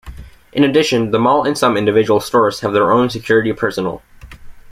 [0.51, 4.01] In addition, the mall and some individual stores have their own security personnel.